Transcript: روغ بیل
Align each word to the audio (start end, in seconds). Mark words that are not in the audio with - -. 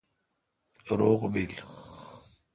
روغ 0.99 1.27
بیل 1.31 1.61